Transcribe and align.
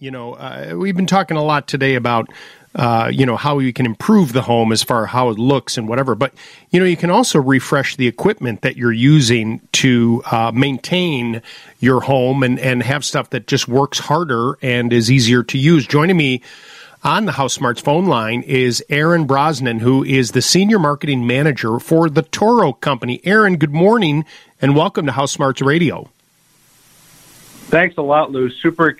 You 0.00 0.12
know, 0.12 0.34
uh, 0.34 0.74
we've 0.76 0.94
been 0.94 1.08
talking 1.08 1.36
a 1.36 1.42
lot 1.42 1.66
today 1.66 1.96
about 1.96 2.30
uh, 2.76 3.10
you 3.12 3.26
know 3.26 3.36
how 3.36 3.58
you 3.58 3.72
can 3.72 3.84
improve 3.84 4.32
the 4.32 4.42
home 4.42 4.70
as 4.70 4.80
far 4.80 5.02
as 5.02 5.10
how 5.10 5.30
it 5.30 5.38
looks 5.38 5.76
and 5.76 5.88
whatever. 5.88 6.14
But 6.14 6.32
you 6.70 6.78
know 6.78 6.86
you 6.86 6.96
can 6.96 7.10
also 7.10 7.40
refresh 7.40 7.96
the 7.96 8.06
equipment 8.06 8.62
that 8.62 8.76
you're 8.76 8.92
using 8.92 9.60
to 9.72 10.22
uh, 10.30 10.52
maintain 10.54 11.42
your 11.80 12.00
home 12.00 12.44
and 12.44 12.60
and 12.60 12.80
have 12.84 13.04
stuff 13.04 13.30
that 13.30 13.48
just 13.48 13.66
works 13.66 13.98
harder 13.98 14.56
and 14.62 14.92
is 14.92 15.10
easier 15.10 15.42
to 15.42 15.58
use. 15.58 15.84
Joining 15.84 16.16
me 16.16 16.42
on 17.02 17.24
the 17.24 17.32
House 17.32 17.54
Smarts 17.54 17.80
phone 17.80 18.06
line 18.06 18.42
is 18.42 18.84
Aaron 18.88 19.26
Brosnan, 19.26 19.80
who 19.80 20.04
is 20.04 20.30
the 20.30 20.42
senior 20.42 20.78
marketing 20.78 21.26
manager 21.26 21.80
for 21.80 22.08
the 22.08 22.22
Toro 22.22 22.72
Company. 22.72 23.20
Aaron, 23.24 23.56
good 23.56 23.74
morning 23.74 24.24
and 24.62 24.76
welcome 24.76 25.06
to 25.06 25.12
House 25.12 25.32
Smarts 25.32 25.60
Radio. 25.60 26.08
Thanks 27.68 27.96
a 27.96 28.02
lot, 28.02 28.30
Lou. 28.30 28.48
Super 28.48 28.96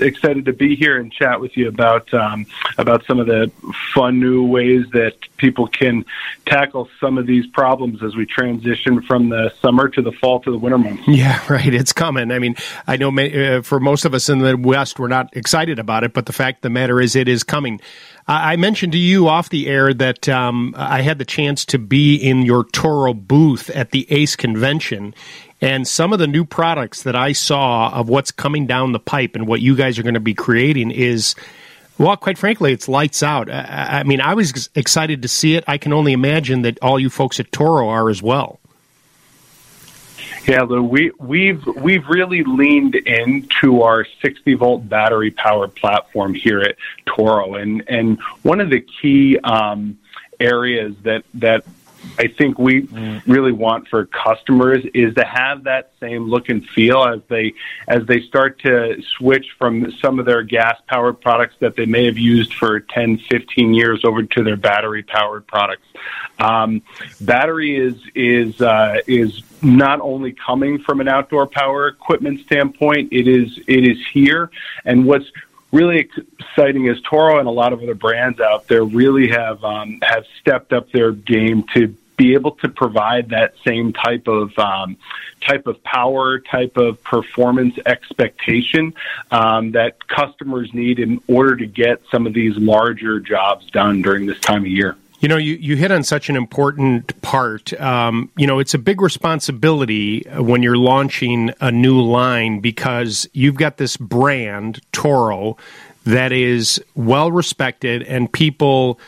excited 0.00 0.44
to 0.46 0.52
be 0.52 0.76
here 0.76 0.98
and 0.98 1.12
chat 1.12 1.40
with 1.40 1.56
you 1.56 1.68
about 1.68 2.12
um, 2.14 2.46
about 2.78 3.04
some 3.06 3.18
of 3.18 3.26
the 3.26 3.50
fun 3.94 4.20
new 4.20 4.46
ways 4.46 4.86
that 4.92 5.14
people 5.36 5.66
can 5.66 6.04
tackle 6.46 6.88
some 7.00 7.18
of 7.18 7.26
these 7.26 7.46
problems 7.48 8.02
as 8.02 8.14
we 8.16 8.26
transition 8.26 9.02
from 9.02 9.28
the 9.28 9.52
summer 9.60 9.88
to 9.88 10.02
the 10.02 10.12
fall 10.12 10.40
to 10.40 10.50
the 10.50 10.58
winter 10.58 10.78
months. 10.78 11.06
Yeah, 11.06 11.40
right. 11.48 11.72
It's 11.72 11.92
coming. 11.92 12.30
I 12.30 12.38
mean, 12.38 12.56
I 12.86 12.96
know 12.96 13.16
uh, 13.16 13.62
for 13.62 13.80
most 13.80 14.04
of 14.04 14.14
us 14.14 14.28
in 14.28 14.38
the 14.38 14.56
West, 14.56 14.98
we're 14.98 15.08
not 15.08 15.36
excited 15.36 15.78
about 15.78 16.04
it, 16.04 16.12
but 16.12 16.26
the 16.26 16.32
fact 16.32 16.58
of 16.58 16.62
the 16.62 16.70
matter 16.70 17.00
is, 17.00 17.16
it 17.16 17.28
is 17.28 17.42
coming. 17.42 17.80
I 18.26 18.56
mentioned 18.56 18.92
to 18.92 18.98
you 18.98 19.28
off 19.28 19.50
the 19.50 19.66
air 19.66 19.92
that 19.92 20.30
um, 20.30 20.74
I 20.78 21.02
had 21.02 21.18
the 21.18 21.26
chance 21.26 21.66
to 21.66 21.78
be 21.78 22.16
in 22.16 22.42
your 22.42 22.64
Toro 22.64 23.12
booth 23.12 23.68
at 23.70 23.90
the 23.90 24.06
ACE 24.10 24.34
convention, 24.34 25.14
and 25.64 25.88
some 25.88 26.12
of 26.12 26.18
the 26.18 26.26
new 26.26 26.44
products 26.44 27.04
that 27.04 27.16
I 27.16 27.32
saw 27.32 27.90
of 27.90 28.10
what's 28.10 28.30
coming 28.30 28.66
down 28.66 28.92
the 28.92 28.98
pipe 28.98 29.34
and 29.34 29.46
what 29.46 29.62
you 29.62 29.74
guys 29.74 29.98
are 29.98 30.02
going 30.02 30.12
to 30.12 30.20
be 30.20 30.34
creating 30.34 30.90
is, 30.90 31.34
well, 31.96 32.14
quite 32.18 32.36
frankly, 32.36 32.74
it's 32.74 32.86
lights 32.86 33.22
out. 33.22 33.50
I, 33.50 34.00
I 34.00 34.02
mean, 34.02 34.20
I 34.20 34.34
was 34.34 34.68
excited 34.74 35.22
to 35.22 35.28
see 35.28 35.54
it. 35.54 35.64
I 35.66 35.78
can 35.78 35.94
only 35.94 36.12
imagine 36.12 36.62
that 36.62 36.78
all 36.82 37.00
you 37.00 37.08
folks 37.08 37.40
at 37.40 37.50
Toro 37.50 37.88
are 37.88 38.10
as 38.10 38.22
well. 38.22 38.60
Yeah, 40.46 40.62
Lou, 40.62 40.82
we 40.82 41.10
we've 41.18 41.64
we've 41.64 42.06
really 42.06 42.44
leaned 42.44 42.96
into 42.96 43.80
our 43.80 44.06
60 44.20 44.52
volt 44.54 44.86
battery 44.86 45.30
powered 45.30 45.74
platform 45.74 46.34
here 46.34 46.60
at 46.60 46.76
Toro, 47.06 47.54
and 47.54 47.82
and 47.88 48.20
one 48.42 48.60
of 48.60 48.68
the 48.68 48.80
key 48.80 49.38
um, 49.38 49.98
areas 50.38 50.94
that 51.04 51.24
that 51.32 51.64
I 52.18 52.28
think 52.28 52.58
we 52.58 52.88
really 53.26 53.52
want 53.52 53.88
for 53.88 54.06
customers 54.06 54.84
is 54.94 55.14
to 55.14 55.24
have 55.24 55.64
that 55.64 55.92
same 56.00 56.28
look 56.28 56.48
and 56.48 56.66
feel 56.68 57.02
as 57.04 57.20
they 57.28 57.54
as 57.88 58.06
they 58.06 58.20
start 58.22 58.60
to 58.60 59.02
switch 59.16 59.46
from 59.58 59.92
some 60.00 60.18
of 60.18 60.26
their 60.26 60.42
gas 60.42 60.80
powered 60.86 61.20
products 61.20 61.56
that 61.60 61.76
they 61.76 61.86
may 61.86 62.04
have 62.06 62.18
used 62.18 62.54
for 62.54 62.80
10, 62.80 63.18
15 63.18 63.74
years 63.74 64.04
over 64.04 64.22
to 64.22 64.42
their 64.42 64.56
battery 64.56 65.02
powered 65.02 65.46
products. 65.46 65.86
Um, 66.38 66.82
battery 67.20 67.76
is 67.76 67.96
is 68.14 68.60
uh, 68.60 68.98
is 69.06 69.42
not 69.62 70.00
only 70.00 70.32
coming 70.32 70.78
from 70.78 71.00
an 71.00 71.08
outdoor 71.08 71.46
power 71.46 71.88
equipment 71.88 72.40
standpoint, 72.40 73.12
it 73.12 73.26
is 73.26 73.58
it 73.66 73.84
is 73.84 73.98
here. 74.12 74.50
And 74.84 75.06
what's 75.06 75.26
really 75.74 76.08
exciting 76.38 76.86
is 76.86 77.00
Toro 77.02 77.40
and 77.40 77.48
a 77.48 77.50
lot 77.50 77.72
of 77.72 77.82
other 77.82 77.94
brands 77.94 78.40
out 78.40 78.68
there 78.68 78.84
really 78.84 79.28
have 79.28 79.62
um, 79.64 79.98
have 80.02 80.24
stepped 80.40 80.72
up 80.72 80.90
their 80.92 81.12
game 81.12 81.64
to 81.74 81.94
be 82.16 82.34
able 82.34 82.52
to 82.52 82.68
provide 82.68 83.30
that 83.30 83.54
same 83.66 83.92
type 83.92 84.28
of 84.28 84.56
um, 84.56 84.96
type 85.40 85.66
of 85.66 85.82
power, 85.82 86.38
type 86.38 86.76
of 86.76 87.02
performance 87.02 87.74
expectation 87.86 88.94
um, 89.32 89.72
that 89.72 90.06
customers 90.06 90.72
need 90.72 91.00
in 91.00 91.20
order 91.26 91.56
to 91.56 91.66
get 91.66 92.00
some 92.10 92.26
of 92.26 92.32
these 92.32 92.56
larger 92.56 93.18
jobs 93.18 93.68
done 93.70 94.00
during 94.00 94.26
this 94.26 94.38
time 94.38 94.62
of 94.62 94.68
year. 94.68 94.96
You 95.24 95.28
know, 95.28 95.38
you, 95.38 95.54
you 95.54 95.76
hit 95.76 95.90
on 95.90 96.02
such 96.02 96.28
an 96.28 96.36
important 96.36 97.18
part. 97.22 97.72
Um, 97.80 98.28
you 98.36 98.46
know, 98.46 98.58
it's 98.58 98.74
a 98.74 98.78
big 98.78 99.00
responsibility 99.00 100.20
when 100.36 100.62
you're 100.62 100.76
launching 100.76 101.50
a 101.62 101.72
new 101.72 101.98
line 102.02 102.60
because 102.60 103.26
you've 103.32 103.54
got 103.54 103.78
this 103.78 103.96
brand, 103.96 104.82
Toro, 104.92 105.56
that 106.04 106.30
is 106.30 106.78
well 106.94 107.32
respected 107.32 108.02
and 108.02 108.30
people 108.30 109.00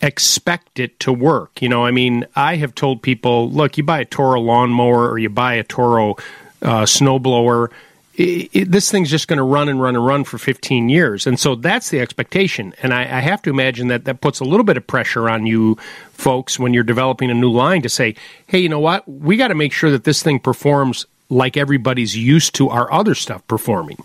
expect 0.00 0.78
it 0.78 1.00
to 1.00 1.12
work. 1.12 1.60
You 1.60 1.68
know, 1.68 1.84
I 1.84 1.90
mean, 1.90 2.26
I 2.36 2.54
have 2.54 2.72
told 2.72 3.02
people, 3.02 3.50
look, 3.50 3.76
you 3.76 3.82
buy 3.82 4.02
a 4.02 4.04
Toro 4.04 4.40
lawnmower 4.40 5.10
or 5.10 5.18
you 5.18 5.30
buy 5.30 5.54
a 5.54 5.64
Toro 5.64 6.12
uh, 6.62 6.84
snowblower 6.84 7.72
it, 8.18 8.70
this 8.70 8.90
thing's 8.90 9.10
just 9.10 9.28
going 9.28 9.36
to 9.36 9.42
run 9.42 9.68
and 9.68 9.80
run 9.80 9.94
and 9.94 10.04
run 10.04 10.24
for 10.24 10.38
15 10.38 10.88
years. 10.88 11.26
And 11.26 11.38
so 11.38 11.54
that's 11.54 11.90
the 11.90 12.00
expectation. 12.00 12.74
And 12.82 12.94
I, 12.94 13.02
I, 13.02 13.20
have 13.20 13.42
to 13.42 13.50
imagine 13.50 13.88
that 13.88 14.06
that 14.06 14.22
puts 14.22 14.40
a 14.40 14.44
little 14.44 14.64
bit 14.64 14.78
of 14.78 14.86
pressure 14.86 15.28
on 15.28 15.44
you 15.44 15.76
folks 16.12 16.58
when 16.58 16.72
you're 16.72 16.82
developing 16.82 17.30
a 17.30 17.34
new 17.34 17.50
line 17.50 17.82
to 17.82 17.90
say, 17.90 18.16
hey, 18.46 18.58
you 18.58 18.70
know 18.70 18.80
what? 18.80 19.06
We 19.06 19.36
got 19.36 19.48
to 19.48 19.54
make 19.54 19.72
sure 19.72 19.90
that 19.90 20.04
this 20.04 20.22
thing 20.22 20.40
performs 20.40 21.04
like 21.28 21.56
everybody's 21.56 22.16
used 22.16 22.54
to 22.54 22.70
our 22.70 22.90
other 22.90 23.14
stuff 23.14 23.46
performing. 23.46 23.98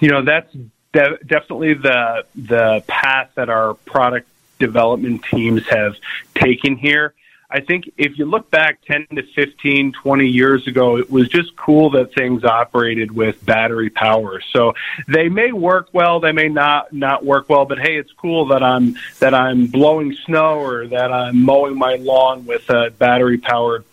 You 0.00 0.08
know, 0.08 0.22
that's 0.22 0.52
de- 0.92 1.18
definitely 1.26 1.74
the 1.74 2.24
the 2.34 2.84
path 2.86 3.30
that 3.34 3.48
our 3.48 3.74
product 3.74 4.28
development 4.58 5.24
teams 5.24 5.66
have 5.68 5.96
taken 6.34 6.76
here 6.76 7.14
I 7.50 7.60
think 7.60 7.90
if 7.96 8.18
you 8.18 8.24
look 8.24 8.50
back 8.50 8.80
10 8.86 9.06
to 9.14 9.22
15, 9.22 9.92
20 9.92 10.26
years 10.26 10.66
ago, 10.66 10.96
it 10.96 11.10
was 11.10 11.28
just 11.28 11.54
cool 11.56 11.90
that 11.90 12.14
things 12.14 12.42
operated 12.44 13.12
with 13.12 13.44
battery 13.44 13.90
power. 13.90 14.40
So 14.52 14.74
they 15.08 15.28
may 15.28 15.52
work 15.52 15.88
well, 15.92 16.20
they 16.20 16.32
may 16.32 16.48
not 16.48 16.92
not 16.92 17.24
work 17.24 17.48
well, 17.48 17.64
but 17.64 17.78
hey, 17.78 17.96
it's 17.96 18.12
cool 18.12 18.46
that 18.48 18.62
I'm 18.62 18.96
that 19.20 19.34
I'm 19.34 19.66
blowing 19.66 20.14
snow 20.24 20.58
or 20.58 20.86
that 20.88 21.12
I'm 21.12 21.42
mowing 21.42 21.78
my 21.78 21.96
lawn 21.96 22.46
with 22.46 22.68
a 22.70 22.90
battery 22.90 23.38
powered 23.38 23.84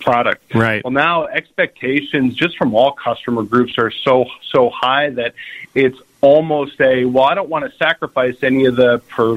product. 0.00 0.54
Right. 0.54 0.82
Well, 0.82 0.92
now 0.92 1.26
expectations 1.26 2.34
just 2.34 2.56
from 2.56 2.74
all 2.74 2.92
customer 2.92 3.42
groups 3.42 3.78
are 3.78 3.90
so 3.90 4.26
so 4.50 4.70
high 4.70 5.10
that 5.10 5.34
it's 5.74 5.98
almost 6.20 6.80
a 6.80 7.04
well, 7.04 7.24
I 7.24 7.34
don't 7.34 7.48
want 7.50 7.70
to 7.70 7.76
sacrifice 7.76 8.36
any 8.42 8.64
of 8.64 8.76
the 8.76 8.98
per 9.08 9.36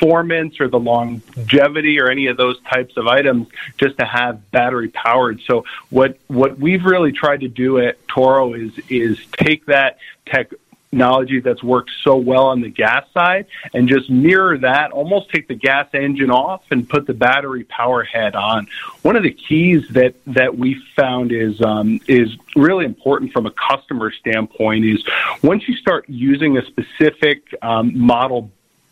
performance 0.00 0.60
or 0.60 0.68
the 0.68 0.78
longevity 0.78 2.00
or 2.00 2.08
any 2.10 2.26
of 2.26 2.36
those 2.36 2.60
types 2.62 2.96
of 2.96 3.06
items 3.06 3.48
just 3.78 3.98
to 3.98 4.04
have 4.04 4.50
battery 4.50 4.88
powered. 4.88 5.40
So 5.46 5.64
what 5.90 6.18
what 6.28 6.58
we've 6.58 6.84
really 6.84 7.12
tried 7.12 7.40
to 7.40 7.48
do 7.48 7.78
at 7.78 7.96
Toro 8.08 8.54
is 8.54 8.72
is 8.88 9.18
take 9.32 9.66
that 9.66 9.98
tech 10.26 10.50
technology 10.90 11.40
that's 11.40 11.62
worked 11.62 11.90
so 12.02 12.16
well 12.16 12.46
on 12.46 12.60
the 12.60 12.68
gas 12.68 13.04
side 13.14 13.46
and 13.74 13.88
just 13.88 14.10
mirror 14.10 14.58
that, 14.58 14.90
almost 14.90 15.30
take 15.30 15.46
the 15.46 15.54
gas 15.54 15.86
engine 15.94 16.30
off 16.30 16.62
and 16.70 16.88
put 16.88 17.06
the 17.06 17.14
battery 17.14 17.64
power 17.64 18.02
head 18.02 18.34
on. 18.34 18.66
One 19.02 19.14
of 19.14 19.22
the 19.22 19.30
keys 19.30 19.86
that, 19.90 20.14
that 20.26 20.56
we 20.58 20.82
found 20.96 21.30
is, 21.32 21.60
um, 21.60 22.00
is 22.08 22.36
really 22.56 22.84
important 22.84 23.32
from 23.32 23.46
a 23.46 23.52
customer 23.52 24.10
standpoint 24.10 24.84
is 24.84 25.04
once 25.42 25.68
you 25.68 25.76
start 25.76 26.06
using 26.08 26.58
a 26.58 26.66
specific 26.66 27.54
um, 27.62 27.96
model 27.96 28.50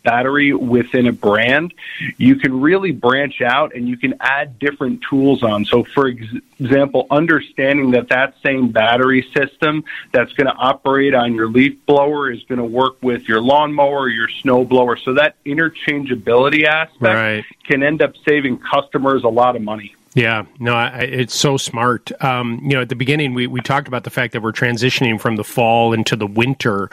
battery 0.09 0.53
within 0.53 1.05
a 1.05 1.11
brand, 1.11 1.71
you 2.17 2.35
can 2.35 2.59
really 2.59 2.91
branch 2.91 3.41
out 3.41 3.75
and 3.75 3.87
you 3.87 3.95
can 3.95 4.15
add 4.19 4.57
different 4.57 5.03
tools 5.07 5.43
on. 5.43 5.65
So, 5.65 5.83
for 5.83 6.07
ex- 6.07 6.25
example, 6.59 7.05
understanding 7.11 7.91
that 7.91 8.09
that 8.09 8.33
same 8.43 8.71
battery 8.71 9.27
system 9.35 9.83
that's 10.11 10.33
going 10.33 10.47
to 10.47 10.55
operate 10.55 11.13
on 11.13 11.35
your 11.35 11.47
leaf 11.47 11.77
blower 11.85 12.31
is 12.31 12.43
going 12.45 12.57
to 12.57 12.65
work 12.65 12.95
with 13.03 13.27
your 13.27 13.41
lawnmower 13.41 13.99
or 13.99 14.09
your 14.09 14.29
snow 14.29 14.65
blower. 14.65 14.97
So 14.97 15.13
that 15.13 15.35
interchangeability 15.45 16.63
aspect 16.63 17.01
right. 17.01 17.45
can 17.65 17.83
end 17.83 18.01
up 18.01 18.13
saving 18.27 18.57
customers 18.57 19.23
a 19.23 19.29
lot 19.29 19.55
of 19.55 19.61
money. 19.61 19.95
Yeah, 20.15 20.45
no, 20.59 20.73
I, 20.73 21.01
it's 21.01 21.35
so 21.35 21.57
smart. 21.57 22.11
Um, 22.23 22.59
you 22.63 22.69
know, 22.69 22.81
at 22.81 22.89
the 22.89 22.95
beginning, 22.95 23.35
we, 23.35 23.45
we 23.45 23.61
talked 23.61 23.87
about 23.87 24.03
the 24.03 24.09
fact 24.09 24.33
that 24.33 24.41
we're 24.41 24.51
transitioning 24.51 25.21
from 25.21 25.35
the 25.35 25.43
fall 25.43 25.93
into 25.93 26.15
the 26.15 26.25
winter. 26.25 26.89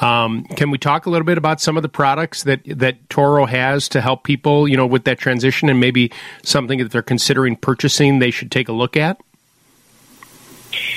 Um, 0.00 0.44
can 0.44 0.70
we 0.70 0.78
talk 0.78 1.06
a 1.06 1.10
little 1.10 1.26
bit 1.26 1.38
about 1.38 1.60
some 1.60 1.76
of 1.76 1.82
the 1.82 1.88
products 1.88 2.44
that 2.44 2.60
that 2.66 3.08
Toro 3.10 3.46
has 3.46 3.88
to 3.90 4.00
help 4.00 4.24
people, 4.24 4.66
you 4.66 4.76
know, 4.76 4.86
with 4.86 5.04
that 5.04 5.18
transition, 5.18 5.68
and 5.68 5.78
maybe 5.80 6.10
something 6.42 6.78
that 6.78 6.90
they're 6.90 7.02
considering 7.02 7.56
purchasing 7.56 8.18
they 8.18 8.30
should 8.30 8.50
take 8.50 8.68
a 8.68 8.72
look 8.72 8.96
at? 8.96 9.20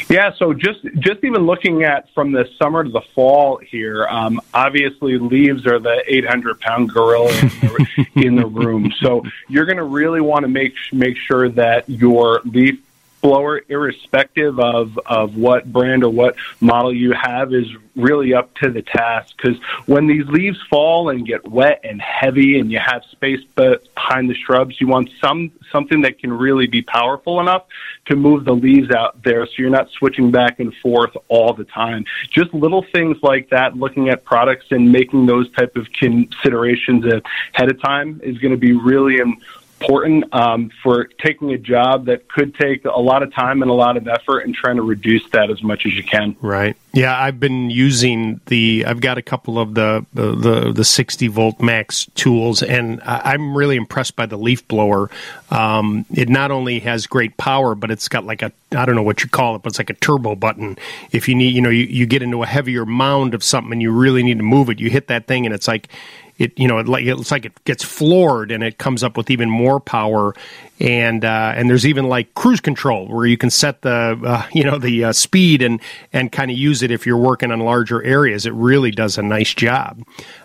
Yeah, 0.09 0.31
so 0.37 0.53
just 0.53 0.79
just 0.99 1.23
even 1.23 1.45
looking 1.45 1.83
at 1.83 2.07
from 2.13 2.31
the 2.31 2.47
summer 2.57 2.83
to 2.83 2.89
the 2.89 3.01
fall 3.13 3.57
here, 3.57 4.07
um, 4.07 4.39
obviously 4.53 5.17
leaves 5.17 5.65
are 5.65 5.79
the 5.79 6.03
800 6.07 6.59
pound 6.59 6.89
gorilla 6.91 7.31
in 7.31 7.49
the, 7.49 8.07
in 8.15 8.35
the 8.35 8.45
room. 8.45 8.93
So 9.01 9.23
you're 9.49 9.65
going 9.65 9.77
to 9.77 9.83
really 9.83 10.21
want 10.21 10.43
to 10.43 10.47
make 10.47 10.73
make 10.93 11.17
sure 11.17 11.49
that 11.49 11.89
your 11.89 12.41
leaf 12.45 12.79
blower, 13.25 13.59
irrespective 13.67 14.59
of, 14.59 14.99
of 15.07 15.35
what 15.35 15.65
brand 15.71 16.03
or 16.03 16.11
what 16.11 16.35
model 16.59 16.93
you 16.93 17.11
have, 17.11 17.55
is 17.55 17.65
really 17.95 18.35
up 18.35 18.53
to 18.55 18.69
the 18.69 18.83
task. 18.83 19.35
Because 19.35 19.57
when 19.87 20.05
these 20.05 20.27
leaves 20.27 20.61
fall 20.69 21.09
and 21.09 21.25
get 21.25 21.47
wet 21.47 21.81
and 21.83 21.99
heavy, 21.99 22.59
and 22.59 22.71
you 22.71 22.77
have 22.77 23.03
space 23.05 23.43
behind 23.55 24.29
the 24.29 24.35
shrubs, 24.35 24.79
you 24.79 24.87
want 24.87 25.09
some 25.19 25.51
something 25.71 26.01
that 26.01 26.19
can 26.19 26.31
really 26.31 26.67
be 26.67 26.83
powerful 26.83 27.39
enough 27.39 27.63
to 28.05 28.15
move 28.15 28.45
the 28.45 28.53
leaves 28.53 28.91
out 28.91 29.23
there, 29.23 29.45
so 29.47 29.53
you're 29.57 29.71
not 29.71 29.89
switching 29.89 30.29
back 30.29 30.59
and 30.59 30.75
forth 30.75 31.17
all 31.27 31.53
the 31.53 31.65
time. 31.65 32.05
Just 32.29 32.53
little 32.53 32.85
things 32.91 33.17
like 33.23 33.49
that. 33.49 33.75
Looking 33.75 34.09
at 34.09 34.23
products 34.23 34.67
and 34.69 34.91
making 34.91 35.25
those 35.25 35.51
type 35.53 35.75
of 35.75 35.91
considerations 35.93 37.05
ahead 37.05 37.71
of 37.71 37.81
time 37.81 38.21
is 38.23 38.37
going 38.37 38.51
to 38.51 38.57
be 38.57 38.73
really 38.73 39.17
important 39.17 39.64
important 39.85 40.33
um, 40.33 40.71
for 40.83 41.05
taking 41.05 41.51
a 41.51 41.57
job 41.57 42.05
that 42.05 42.27
could 42.27 42.55
take 42.55 42.85
a 42.85 42.99
lot 42.99 43.23
of 43.23 43.33
time 43.33 43.61
and 43.61 43.69
a 43.69 43.73
lot 43.73 43.97
of 43.97 44.07
effort 44.07 44.39
and 44.39 44.53
trying 44.53 44.77
to 44.77 44.81
reduce 44.81 45.27
that 45.31 45.49
as 45.49 45.61
much 45.61 45.85
as 45.85 45.93
you 45.93 46.03
can. 46.03 46.35
Right. 46.41 46.75
Yeah, 46.93 47.17
I've 47.17 47.39
been 47.41 47.69
using 47.69 48.39
the. 48.45 48.85
I've 48.87 49.01
got 49.01 49.17
a 49.17 49.21
couple 49.21 49.59
of 49.59 49.73
the 49.73 50.05
the 50.13 50.71
the, 50.71 50.85
60 50.85 51.27
volt 51.27 51.59
max 51.59 52.05
tools, 52.15 52.63
and 52.63 53.01
I'm 53.03 53.55
really 53.55 53.75
impressed 53.75 54.15
by 54.15 54.27
the 54.27 54.37
leaf 54.37 54.65
blower. 54.69 55.09
Um, 55.49 56.05
it 56.13 56.29
not 56.29 56.51
only 56.51 56.79
has 56.79 57.05
great 57.05 57.35
power, 57.35 57.75
but 57.75 57.91
it's 57.91 58.07
got 58.07 58.25
like 58.25 58.41
a 58.41 58.51
I 58.71 58.85
don't 58.85 58.95
know 58.95 59.03
what 59.03 59.23
you 59.23 59.29
call 59.29 59.57
it, 59.57 59.61
but 59.61 59.71
it's 59.71 59.79
like 59.79 59.89
a 59.89 59.95
turbo 59.95 60.35
button. 60.35 60.77
If 61.11 61.27
you 61.27 61.35
need, 61.35 61.53
you 61.53 61.61
know, 61.61 61.69
you, 61.69 61.83
you 61.83 62.05
get 62.05 62.21
into 62.21 62.43
a 62.43 62.47
heavier 62.47 62.85
mound 62.85 63.33
of 63.33 63.43
something 63.43 63.73
and 63.73 63.81
you 63.81 63.91
really 63.91 64.23
need 64.23 64.37
to 64.37 64.43
move 64.43 64.69
it, 64.69 64.79
you 64.79 64.89
hit 64.89 65.07
that 65.07 65.27
thing, 65.27 65.45
and 65.45 65.53
it's 65.53 65.67
like 65.67 65.89
it 66.37 66.57
you 66.59 66.67
know 66.67 66.77
it 66.79 66.87
like 66.87 67.05
it's 67.05 67.31
like 67.31 67.45
it 67.45 67.63
gets 67.63 67.83
floored 67.83 68.51
and 68.51 68.63
it 68.63 68.77
comes 68.77 69.03
up 69.03 69.15
with 69.17 69.29
even 69.31 69.49
more 69.49 69.79
power 69.79 70.33
and 70.79 71.23
uh, 71.23 71.53
and 71.55 71.69
there's 71.69 71.85
even 71.85 72.09
like 72.09 72.33
cruise 72.33 72.59
control 72.59 73.07
where 73.07 73.25
you 73.25 73.37
can 73.37 73.49
set 73.49 73.81
the 73.83 74.19
uh, 74.25 74.45
you 74.53 74.63
know 74.63 74.77
the 74.77 75.05
uh, 75.05 75.13
speed 75.13 75.61
and 75.61 75.79
and 76.11 76.31
kind 76.31 76.51
of 76.51 76.57
use 76.57 76.81
it 76.83 76.91
if 76.91 77.05
you're 77.05 77.17
working 77.17 77.51
on 77.51 77.59
larger 77.59 78.03
areas. 78.03 78.45
It 78.45 78.53
really 78.53 78.91
does 78.91 79.17
a 79.17 79.21
nice 79.23 79.53
job. 79.53 80.03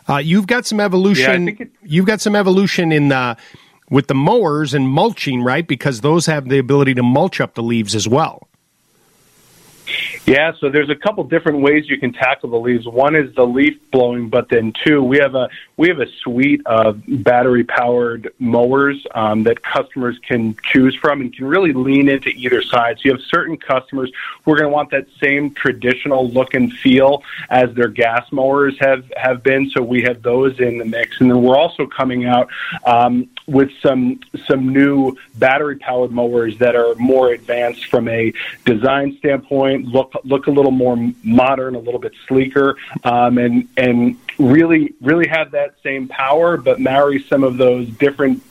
Uh, 0.09 0.19
you've 0.19 0.47
got 0.47 0.67
some 0.67 0.79
evolution. 0.81 1.49
Yeah, 1.49 1.55
it- 1.61 1.71
you've 1.83 2.07
got 2.07 2.21
some 2.21 2.37
evolution 2.37 2.93
in 2.93 3.09
the 3.09 3.37
with 3.91 4.07
the 4.07 4.15
mowers 4.15 4.73
and 4.75 4.89
mulching, 4.89 5.43
right? 5.43 5.67
Because 5.67 6.01
those 6.03 6.27
have 6.27 6.49
the 6.49 6.59
ability 6.59 6.95
to 6.95 7.03
mulch 7.03 7.41
up 7.41 7.55
the 7.55 7.63
leaves 7.63 7.97
as 7.97 8.07
well. 8.07 8.47
Yeah, 10.27 10.53
so 10.61 10.69
there's 10.69 10.91
a 10.91 10.95
couple 10.95 11.25
different 11.25 11.61
ways 11.61 11.89
you 11.89 11.99
can 11.99 12.13
tackle 12.13 12.51
the 12.51 12.59
leaves. 12.59 12.87
One 12.87 13.17
is 13.17 13.35
the 13.35 13.47
leaf 13.47 13.79
blowing, 13.91 14.29
but 14.29 14.49
then 14.49 14.73
two, 14.85 15.03
we 15.03 15.19
have 15.19 15.35
a 15.35 15.49
we 15.77 15.89
have 15.89 15.99
a 15.99 16.07
suite 16.23 16.61
of 16.67 17.03
battery 17.09 17.65
powered 17.65 18.33
mowers 18.39 19.05
um, 19.15 19.43
that 19.45 19.63
customers 19.63 20.19
can 20.27 20.57
choose 20.63 20.95
from 20.95 21.23
and 21.23 21.35
can 21.35 21.47
really 21.47 21.73
lean 21.73 22.09
into 22.09 22.29
either 22.29 22.63
side. 22.63 22.99
So 22.99 23.03
you 23.07 23.13
have 23.13 23.23
certain 23.23 23.57
customers 23.57 24.13
who 24.45 24.53
are 24.53 24.57
going 24.57 24.71
to 24.71 24.75
want 24.75 24.91
that 24.91 25.07
same 25.21 25.53
traditional 25.55 26.29
look 26.29 26.55
and 26.55 26.73
feel 26.73 27.25
as 27.49 27.75
their 27.75 27.89
gas 27.89 28.31
mowers 28.31 28.77
have 28.79 29.11
have 29.17 29.43
been. 29.43 29.71
So 29.71 29.83
we 29.83 30.03
have 30.03 30.23
those 30.23 30.61
in 30.61 30.79
the 30.79 30.85
mix, 30.85 31.21
and 31.21 31.31
then 31.31 31.43
we're 31.43 31.57
also 31.57 31.87
coming 31.87 32.27
out 32.27 32.51
um, 32.85 33.29
with 33.51 33.71
some 33.83 34.21
some 34.47 34.73
new 34.73 35.17
battery 35.35 35.77
powered 35.77 36.13
mowers 36.13 36.57
that 36.59 36.77
are 36.77 36.95
more 36.95 37.33
advanced 37.33 37.87
from 37.87 38.09
a 38.09 38.33
design 38.65 39.17
standpoint, 39.19 39.87
look 39.87 40.13
look 40.25 40.47
a 40.47 40.51
little 40.51 40.71
more 40.71 40.97
modern, 41.25 41.75
a 41.75 41.79
little 41.79 42.01
bit 42.01 42.13
sleeker, 42.29 42.77
um, 43.05 43.39
and 43.39 43.69
and 43.77 44.17
really 44.39 44.95
really 45.01 45.27
have 45.29 45.51
that 45.51 45.75
same 45.83 46.09
power, 46.09 46.57
but 46.57 46.81
marry 46.81 47.23
some 47.25 47.43
of 47.43 47.57
those 47.57 47.89
different 47.89 48.43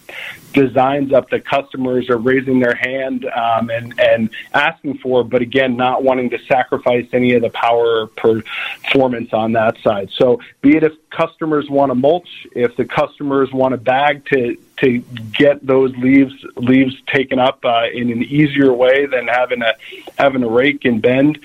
designs 0.54 1.14
up 1.14 1.30
that 1.30 1.46
customers 1.46 2.10
are 2.10 2.18
raising 2.18 2.60
their 2.60 2.76
hand 2.76 3.26
um, 3.26 3.70
and 3.70 4.00
and 4.00 4.30
asking 4.54 4.98
for, 4.98 5.24
but 5.24 5.42
again, 5.42 5.76
not 5.76 6.04
wanting 6.04 6.30
to 6.32 6.40
sacrifice 6.46 7.08
any 7.14 7.34
of 7.34 7.42
the 7.42 7.50
power 7.50 8.08
performance 8.08 9.34
on 9.34 9.54
that 9.54 9.78
side. 9.84 10.10
So, 10.16 10.42
be 10.62 10.76
it 10.76 10.84
if 10.84 10.94
customers 11.10 11.70
want 11.70 11.92
to 11.92 11.96
mulch, 11.96 12.48
if 12.54 12.76
the 12.76 12.86
customers 12.86 13.52
want 13.52 13.74
a 13.74 13.78
bag 13.78 14.26
to 14.28 14.58
to 14.78 15.00
get 15.34 15.66
those 15.66 15.96
leaves 15.98 16.34
leaves 16.56 16.96
taken 17.08 17.40
up 17.40 17.64
uh, 17.64 17.88
in 17.94 18.12
an 18.12 18.24
easier 18.24 18.74
way 18.74 19.06
than 19.06 19.28
having 19.28 19.62
a 19.62 19.74
having 20.18 20.44
a 20.44 20.50
rake 20.50 20.86
and 20.86 21.02
bend 21.02 21.40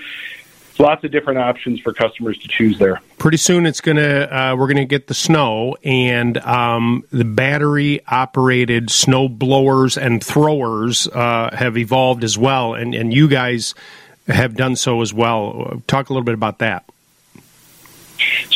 lots 0.79 1.03
of 1.03 1.11
different 1.11 1.39
options 1.39 1.79
for 1.79 1.93
customers 1.93 2.37
to 2.39 2.47
choose 2.47 2.77
there. 2.79 3.01
Pretty 3.17 3.37
soon, 3.37 3.65
it's 3.65 3.81
gonna 3.81 4.27
uh, 4.31 4.55
we're 4.57 4.67
gonna 4.67 4.85
get 4.85 5.07
the 5.07 5.13
snow 5.13 5.75
and 5.83 6.37
um, 6.39 7.03
the 7.11 7.25
battery 7.25 8.01
operated 8.07 8.89
snow 8.89 9.27
blowers 9.27 9.97
and 9.97 10.23
throwers 10.23 11.07
uh, 11.07 11.49
have 11.53 11.77
evolved 11.77 12.23
as 12.23 12.37
well, 12.37 12.73
and 12.73 12.93
and 12.93 13.13
you 13.13 13.27
guys 13.27 13.73
have 14.27 14.55
done 14.55 14.75
so 14.75 15.01
as 15.01 15.13
well. 15.13 15.81
Talk 15.87 16.09
a 16.09 16.13
little 16.13 16.25
bit 16.25 16.33
about 16.33 16.59
that. 16.59 16.85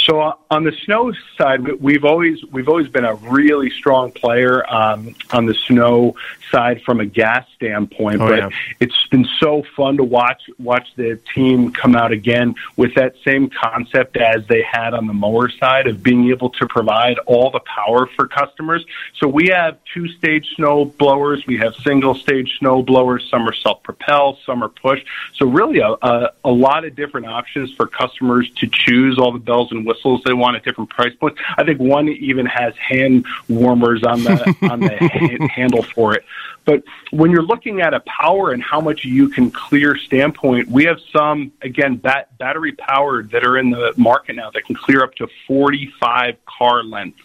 So 0.05 0.37
on 0.49 0.63
the 0.63 0.71
snow 0.85 1.13
side, 1.37 1.67
we've 1.81 2.05
always 2.05 2.43
we've 2.45 2.69
always 2.69 2.87
been 2.87 3.05
a 3.05 3.15
really 3.15 3.69
strong 3.69 4.11
player 4.11 4.63
um, 4.73 5.15
on 5.31 5.45
the 5.45 5.53
snow 5.53 6.15
side 6.51 6.81
from 6.83 6.99
a 6.99 7.05
gas 7.05 7.45
standpoint. 7.55 8.21
Oh, 8.21 8.27
but 8.27 8.39
yeah. 8.39 8.49
it's 8.79 9.07
been 9.07 9.27
so 9.39 9.63
fun 9.75 9.97
to 9.97 10.03
watch 10.03 10.49
watch 10.57 10.87
the 10.95 11.19
team 11.33 11.71
come 11.71 11.95
out 11.95 12.11
again 12.11 12.55
with 12.77 12.95
that 12.95 13.15
same 13.25 13.49
concept 13.49 14.17
as 14.17 14.47
they 14.47 14.63
had 14.63 14.93
on 14.93 15.05
the 15.05 15.13
mower 15.13 15.49
side 15.49 15.87
of 15.87 16.01
being 16.01 16.29
able 16.29 16.49
to 16.51 16.67
provide 16.67 17.17
all 17.25 17.51
the 17.51 17.59
power 17.61 18.07
for 18.15 18.27
customers. 18.27 18.85
So 19.17 19.27
we 19.27 19.47
have 19.47 19.77
two 19.93 20.07
stage 20.07 20.47
snow 20.55 20.85
blowers, 20.85 21.45
we 21.45 21.57
have 21.57 21.75
single 21.75 22.15
stage 22.15 22.57
snow 22.59 22.81
blowers. 22.81 23.27
Some 23.29 23.47
are 23.47 23.53
self 23.53 23.83
propel, 23.83 24.37
some 24.45 24.63
are 24.63 24.69
push. 24.69 25.03
So 25.35 25.45
really 25.45 25.79
a, 25.79 25.95
a, 26.01 26.31
a 26.45 26.51
lot 26.51 26.85
of 26.85 26.95
different 26.95 27.27
options 27.27 27.73
for 27.73 27.85
customers 27.85 28.49
to 28.57 28.67
choose 28.67 29.19
all 29.19 29.31
the 29.31 29.39
bells 29.39 29.71
and 29.71 29.85
whistles 29.89 30.21
they 30.23 30.33
want 30.33 30.55
at 30.55 30.63
different 30.63 30.89
price 30.89 31.13
points. 31.15 31.39
I 31.57 31.63
think 31.63 31.79
one 31.79 32.07
even 32.09 32.45
has 32.45 32.75
hand 32.77 33.25
warmers 33.47 34.03
on 34.03 34.23
the 34.23 34.55
on 34.71 34.79
the 34.79 35.49
handle 35.53 35.83
for 35.83 36.13
it. 36.15 36.23
But 36.65 36.83
when 37.11 37.31
you're 37.31 37.43
looking 37.43 37.81
at 37.81 37.93
a 37.93 37.99
power 38.01 38.51
and 38.51 38.61
how 38.61 38.79
much 38.79 39.03
you 39.03 39.29
can 39.29 39.49
clear 39.49 39.97
standpoint, 39.97 40.69
we 40.69 40.85
have 40.85 40.99
some 41.11 41.51
again 41.61 41.95
bat- 41.95 42.37
battery 42.37 42.73
powered 42.73 43.31
that 43.31 43.43
are 43.43 43.57
in 43.57 43.71
the 43.71 43.93
market 43.97 44.35
now 44.35 44.51
that 44.51 44.65
can 44.65 44.75
clear 44.75 45.03
up 45.03 45.15
to 45.15 45.27
45 45.47 46.37
car 46.45 46.83
lengths. 46.83 47.23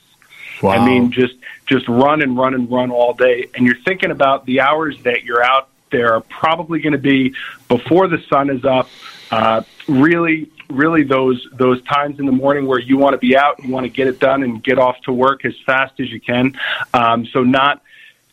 Wow. 0.63 0.71
I 0.71 0.87
mean, 0.87 1.11
just 1.11 1.35
just 1.67 1.87
run 1.89 2.23
and 2.23 2.37
run 2.37 2.55
and 2.55 2.71
run 2.71 2.91
all 2.91 3.13
day, 3.13 3.49
and 3.55 3.67
you're 3.67 3.83
thinking 3.85 4.11
about 4.11 4.47
the 4.47 4.61
hours 4.61 5.03
that 5.03 5.25
you're 5.25 5.43
out 5.43 5.69
there 5.91 6.15
are 6.15 6.21
probably 6.23 6.81
going 6.81 6.93
to 6.93 6.99
be 6.99 7.35
before 7.69 8.09
the 8.09 8.19
sun 8.29 8.51
is 8.51 8.65
up. 8.65 8.89
Uh, 9.31 9.63
really, 9.89 10.51
really 10.69 11.03
those 11.05 11.47
those 11.53 11.83
times 11.85 12.19
in 12.19 12.27
the 12.27 12.33
morning 12.33 12.67
where 12.67 12.79
you 12.79 12.97
want 12.99 13.15
to 13.15 13.19
be 13.19 13.37
out, 13.37 13.63
you 13.63 13.71
want 13.71 13.85
to 13.85 13.91
get 13.91 14.07
it 14.07 14.19
done 14.19 14.43
and 14.43 14.63
get 14.63 14.79
off 14.79 15.01
to 15.03 15.13
work 15.13 15.45
as 15.45 15.55
fast 15.65 16.01
as 16.01 16.11
you 16.11 16.21
can. 16.21 16.59
Um, 16.93 17.27
so 17.27 17.43
not 17.43 17.83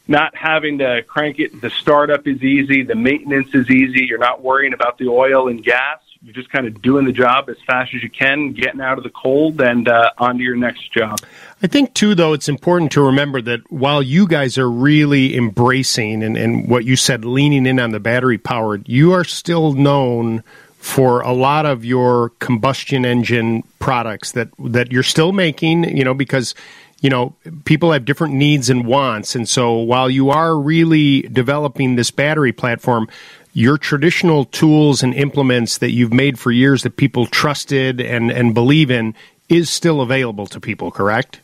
not 0.08 0.36
having 0.36 0.80
to 0.80 1.04
crank 1.04 1.40
it. 1.40 1.62
The 1.62 1.70
startup 1.70 2.28
is 2.28 2.44
easy. 2.44 2.84
The 2.84 2.96
maintenance 2.96 3.54
is 3.54 3.70
easy. 3.70 4.06
You're 4.06 4.18
not 4.18 4.42
worrying 4.42 4.74
about 4.74 4.98
the 4.98 5.08
oil 5.08 5.48
and 5.48 5.64
gas. 5.64 6.00
You're 6.24 6.36
just 6.36 6.50
kind 6.50 6.68
of 6.68 6.84
doing 6.84 7.06
the 7.06 7.12
job 7.12 7.50
as 7.50 7.58
fast 7.66 7.96
as 7.96 8.04
you 8.04 8.10
can, 8.10 8.54
getting 8.54 8.80
out 8.80 9.00
of 9.00 9.04
the 9.04 9.10
cold, 9.10 9.60
and 9.60 9.88
uh, 9.88 10.12
on 10.20 10.38
to 10.38 10.44
your 10.44 10.56
next 10.56 10.94
job. 10.94 11.20
I 11.64 11.68
think, 11.68 11.96
too, 11.96 12.14
though, 12.14 12.34
it's 12.34 12.48
important 12.48 12.92
to 12.92 13.02
remember 13.02 13.42
that 13.42 13.72
while 13.72 14.04
you 14.04 14.28
guys 14.28 14.58
are 14.60 14.70
really 14.70 15.36
embracing 15.36 16.22
and, 16.22 16.38
and 16.38 16.70
what 16.70 16.86
you 16.86 16.96
said, 16.96 17.26
leaning 17.26 17.66
in 17.66 17.80
on 17.80 17.90
the 17.90 18.00
battery 18.00 18.38
powered, 18.38 18.88
you 18.88 19.14
are 19.14 19.24
still 19.24 19.74
known 19.74 20.44
for 20.82 21.22
a 21.22 21.32
lot 21.32 21.68
of 21.68 21.86
your 21.86 22.30
combustion 22.40 23.06
engine 23.06 23.64
products 23.78 24.32
that 24.32 24.50
that 24.58 24.92
you're 24.92 25.04
still 25.04 25.32
making, 25.32 25.96
you 25.96 26.04
know, 26.04 26.16
because 26.16 26.56
you 27.02 27.10
know 27.10 27.36
people 27.66 27.92
have 27.92 28.04
different 28.04 28.34
needs 28.34 28.68
and 28.68 28.88
wants, 28.88 29.36
and 29.36 29.48
so 29.48 29.76
while 29.76 30.10
you 30.10 30.32
are 30.32 30.58
really 30.58 31.22
developing 31.22 31.96
this 31.96 32.10
battery 32.10 32.52
platform, 32.52 33.08
your 33.54 33.78
traditional 33.78 34.46
tools 34.46 35.04
and 35.04 35.14
implements 35.14 35.78
that 35.78 35.92
you've 35.92 36.12
made 36.12 36.40
for 36.40 36.52
years 36.52 36.82
that 36.82 36.98
people 36.98 37.28
trusted 37.28 38.02
and 38.02 38.32
and 38.32 38.56
believe 38.56 38.90
in 38.90 39.14
is 39.50 39.70
still 39.70 40.02
available 40.02 40.48
to 40.48 40.60
people, 40.60 40.90
correct? 40.90 41.42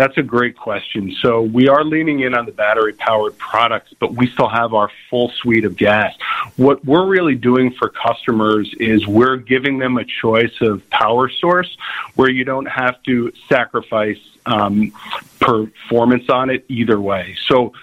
That's 0.00 0.16
a 0.16 0.22
great 0.22 0.56
question. 0.56 1.14
So 1.20 1.42
we 1.42 1.68
are 1.68 1.84
leaning 1.84 2.20
in 2.20 2.34
on 2.34 2.46
the 2.46 2.52
battery 2.52 2.94
powered 2.94 3.36
products, 3.36 3.92
but 3.98 4.14
we 4.14 4.28
still 4.28 4.48
have 4.48 4.72
our 4.72 4.90
full 5.10 5.28
suite 5.28 5.66
of 5.66 5.76
gas. 5.76 6.16
What 6.56 6.82
we're 6.86 7.04
really 7.04 7.34
doing 7.34 7.70
for 7.72 7.90
customers 7.90 8.72
is 8.80 9.06
we're 9.06 9.36
giving 9.36 9.76
them 9.76 9.98
a 9.98 10.06
choice 10.06 10.58
of 10.62 10.88
power 10.88 11.28
source 11.28 11.76
where 12.14 12.30
you 12.30 12.46
don't 12.46 12.64
have 12.64 13.02
to 13.02 13.30
sacrifice 13.46 14.18
um, 14.46 14.90
performance 15.38 16.30
on 16.30 16.48
it 16.48 16.64
either 16.68 16.98
way. 16.98 17.36
So, 17.46 17.74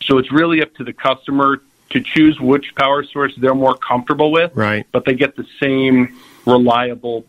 so 0.00 0.16
it's 0.16 0.32
really 0.32 0.62
up 0.62 0.74
to 0.76 0.84
the 0.84 0.94
customer 0.94 1.60
to 1.90 2.00
choose 2.00 2.40
which 2.40 2.74
power 2.74 3.04
source 3.04 3.34
they're 3.36 3.54
more 3.54 3.76
comfortable 3.76 4.32
with. 4.32 4.56
Right. 4.56 4.86
But 4.92 5.04
they 5.04 5.12
get 5.12 5.36
the 5.36 5.46
same 5.60 6.18
reliable 6.46 7.20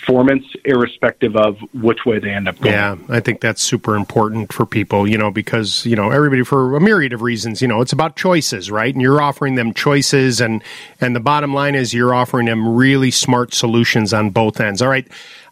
performance 0.00 0.44
irrespective 0.64 1.36
of 1.36 1.58
which 1.72 2.04
way 2.04 2.18
they 2.18 2.30
end 2.30 2.48
up 2.48 2.58
going. 2.60 2.74
Yeah, 2.74 2.96
I 3.08 3.20
think 3.20 3.40
that's 3.40 3.62
super 3.62 3.96
important 3.96 4.52
for 4.52 4.66
people, 4.66 5.06
you 5.06 5.16
know, 5.16 5.30
because, 5.30 5.86
you 5.86 5.96
know, 5.96 6.10
everybody 6.10 6.44
for 6.44 6.76
a 6.76 6.80
myriad 6.80 7.12
of 7.12 7.22
reasons, 7.22 7.62
you 7.62 7.68
know, 7.68 7.80
it's 7.80 7.92
about 7.92 8.16
choices, 8.16 8.70
right? 8.70 8.92
And 8.92 9.00
you're 9.00 9.22
offering 9.22 9.54
them 9.54 9.72
choices 9.72 10.40
and 10.40 10.62
and 11.00 11.16
the 11.16 11.20
bottom 11.20 11.54
line 11.54 11.74
is 11.74 11.94
you're 11.94 12.14
offering 12.14 12.46
them 12.46 12.74
really 12.74 13.10
smart 13.10 13.54
solutions 13.54 14.12
on 14.12 14.30
both 14.30 14.60
ends. 14.60 14.82
All 14.82 14.88
right. 14.88 15.06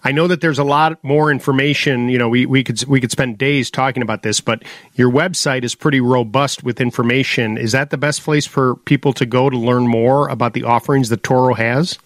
I 0.04 0.10
know 0.10 0.26
that 0.26 0.40
there's 0.40 0.58
a 0.58 0.64
lot 0.64 1.02
more 1.04 1.30
information. 1.30 2.08
You 2.08 2.18
know, 2.18 2.28
we, 2.28 2.44
we 2.44 2.64
could 2.64 2.84
we 2.86 3.00
could 3.00 3.12
spend 3.12 3.38
days 3.38 3.70
talking 3.70 4.02
about 4.02 4.22
this, 4.22 4.40
but 4.40 4.64
your 4.94 5.10
website 5.10 5.62
is 5.62 5.74
pretty 5.74 6.00
robust 6.00 6.64
with 6.64 6.80
information. 6.80 7.56
Is 7.56 7.72
that 7.72 7.90
the 7.90 7.98
best 7.98 8.22
place 8.22 8.46
for 8.46 8.74
people 8.76 9.12
to 9.14 9.26
go 9.26 9.48
to 9.48 9.56
learn 9.56 9.86
more 9.86 10.28
about 10.28 10.54
the 10.54 10.64
offerings 10.64 11.08
that 11.10 11.22
Toro 11.22 11.54
has? 11.54 11.98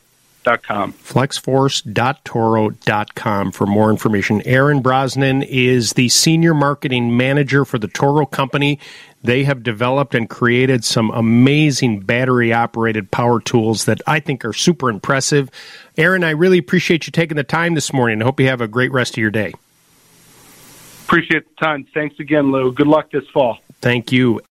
flexforce.com. 0.45 0.93
Flexforce.toro.com 0.93 3.51
for 3.51 3.65
more 3.65 3.89
information. 3.89 4.41
Aaron 4.45 4.81
Brosnan 4.81 5.41
is 5.43 5.93
the 5.93 6.09
senior 6.09 6.53
marketing 6.53 7.15
manager 7.17 7.65
for 7.65 7.79
the 7.79 7.87
Toro 7.87 8.25
Company. 8.25 8.79
They 9.23 9.45
have 9.45 9.63
developed 9.63 10.13
and 10.13 10.29
created 10.29 10.83
some 10.85 11.09
amazing 11.11 12.01
battery 12.01 12.53
operated 12.53 13.09
power 13.09 13.39
tools 13.39 13.85
that 13.85 14.01
I 14.05 14.19
think 14.19 14.45
are 14.45 14.53
super 14.53 14.87
impressive. 14.89 15.49
Aaron, 15.97 16.23
I 16.23 16.29
really 16.31 16.59
appreciate 16.59 17.07
you 17.07 17.11
taking 17.11 17.37
the 17.37 17.43
time 17.43 17.73
this 17.73 17.91
morning. 17.91 18.21
I 18.21 18.25
hope 18.25 18.39
you 18.39 18.47
have 18.47 18.61
a 18.61 18.67
great 18.67 18.91
rest 18.91 19.13
of 19.13 19.17
your 19.17 19.31
day. 19.31 19.53
Appreciate 21.05 21.49
the 21.49 21.55
time. 21.63 21.87
Thanks 21.93 22.19
again, 22.19 22.51
Lou. 22.51 22.71
Good 22.71 22.87
luck 22.87 23.11
this 23.11 23.27
fall. 23.29 23.59
Thank 23.81 24.11
you. 24.11 24.41